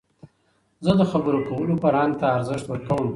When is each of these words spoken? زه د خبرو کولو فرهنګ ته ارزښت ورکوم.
زه 0.85 0.91
د 0.99 1.01
خبرو 1.11 1.39
کولو 1.49 1.75
فرهنګ 1.83 2.13
ته 2.19 2.25
ارزښت 2.37 2.65
ورکوم. 2.67 3.07